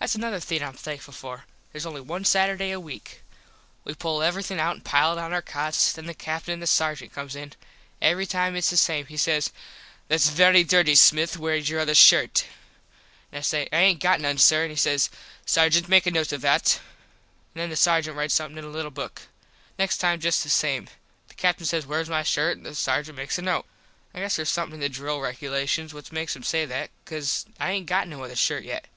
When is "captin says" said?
21.34-21.86